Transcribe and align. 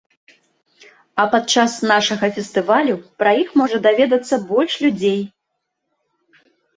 А 1.23 1.25
падчас 1.33 1.71
нашага 1.91 2.29
фестывалю 2.37 2.95
пра 3.23 3.33
іх 3.41 3.49
можа 3.61 3.77
даведацца 3.89 4.35
больш 4.53 4.73
людзей. 4.85 5.21